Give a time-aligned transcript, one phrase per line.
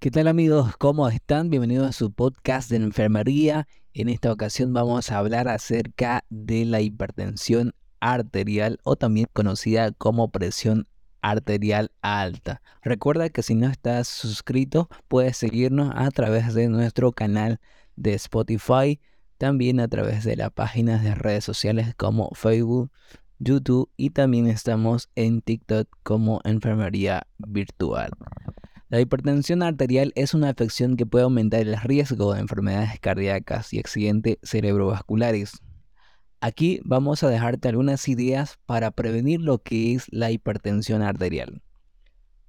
[0.00, 0.78] ¿Qué tal amigos?
[0.78, 1.50] ¿Cómo están?
[1.50, 3.68] Bienvenidos a su podcast de enfermería.
[3.92, 10.30] En esta ocasión vamos a hablar acerca de la hipertensión arterial o también conocida como
[10.30, 10.88] presión
[11.20, 12.62] arterial alta.
[12.80, 17.60] Recuerda que si no estás suscrito puedes seguirnos a través de nuestro canal
[17.96, 18.98] de Spotify,
[19.36, 22.90] también a través de las páginas de redes sociales como Facebook,
[23.38, 28.12] YouTube y también estamos en TikTok como enfermería virtual.
[28.90, 33.78] La hipertensión arterial es una afección que puede aumentar el riesgo de enfermedades cardíacas y
[33.78, 35.52] accidentes cerebrovasculares.
[36.40, 41.62] Aquí vamos a dejarte algunas ideas para prevenir lo que es la hipertensión arterial.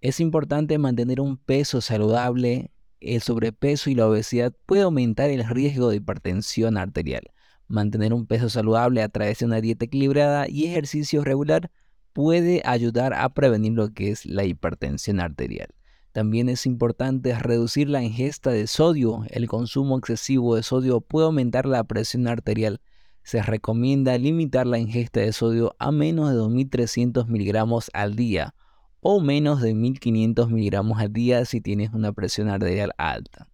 [0.00, 2.70] Es importante mantener un peso saludable.
[3.00, 7.24] El sobrepeso y la obesidad puede aumentar el riesgo de hipertensión arterial.
[7.68, 11.70] Mantener un peso saludable a través de una dieta equilibrada y ejercicio regular
[12.14, 15.68] puede ayudar a prevenir lo que es la hipertensión arterial.
[16.12, 19.24] También es importante reducir la ingesta de sodio.
[19.30, 22.80] El consumo excesivo de sodio puede aumentar la presión arterial.
[23.22, 28.54] Se recomienda limitar la ingesta de sodio a menos de 2.300 miligramos al día
[29.00, 33.48] o menos de 1.500 miligramos al día si tienes una presión arterial alta.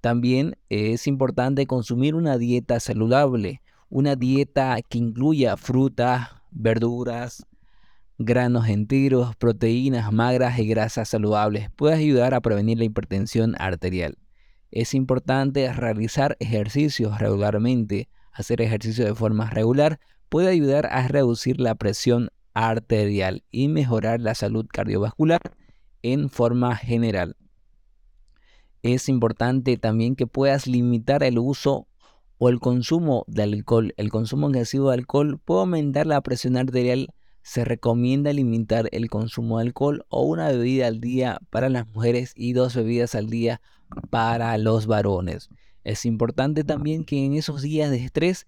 [0.00, 7.46] También es importante consumir una dieta saludable, una dieta que incluya frutas, verduras,
[8.18, 14.18] granos enteros, proteínas magras y grasas saludables puede ayudar a prevenir la hipertensión arterial.
[14.70, 18.08] Es importante realizar ejercicios regularmente.
[18.32, 24.34] Hacer ejercicio de forma regular puede ayudar a reducir la presión arterial y mejorar la
[24.34, 25.40] salud cardiovascular
[26.02, 27.36] en forma general.
[28.82, 31.86] Es importante también que puedas limitar el uso
[32.38, 33.94] o el consumo de alcohol.
[33.96, 37.08] El consumo excesivo de alcohol puede aumentar la presión arterial
[37.42, 42.32] se recomienda limitar el consumo de alcohol o una bebida al día para las mujeres
[42.36, 43.60] y dos bebidas al día
[44.10, 45.48] para los varones.
[45.84, 48.46] Es importante también que en esos días de estrés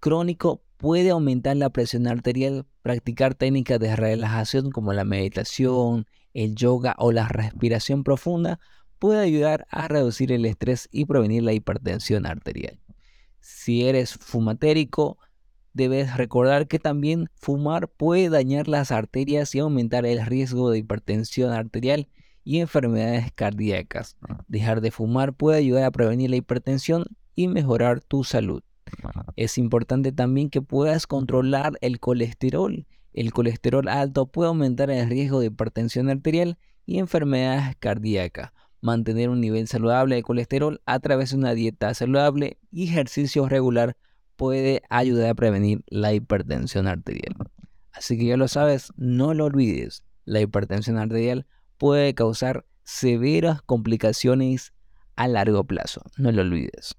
[0.00, 6.94] crónico puede aumentar la presión arterial, practicar técnicas de relajación como la meditación, el yoga
[6.98, 8.58] o la respiración profunda
[8.98, 12.80] puede ayudar a reducir el estrés y prevenir la hipertensión arterial.
[13.40, 15.18] Si eres fumatérico,
[15.74, 21.52] debes recordar que también fumar puede dañar las arterias y aumentar el riesgo de hipertensión
[21.52, 22.08] arterial
[22.44, 24.16] y enfermedades cardíacas.
[24.48, 28.62] Dejar de fumar puede ayudar a prevenir la hipertensión y mejorar tu salud.
[29.36, 32.86] Es importante también que puedas controlar el colesterol.
[33.12, 38.52] El colesterol alto puede aumentar el riesgo de hipertensión arterial y enfermedades cardíacas.
[38.80, 43.96] Mantener un nivel saludable de colesterol a través de una dieta saludable y ejercicio regular
[44.36, 47.34] puede ayudar a prevenir la hipertensión arterial.
[47.92, 50.02] Así que ya lo sabes, no lo olvides.
[50.24, 51.46] La hipertensión arterial
[51.78, 54.72] puede causar severas complicaciones
[55.16, 56.02] a largo plazo.
[56.16, 56.96] No lo olvides.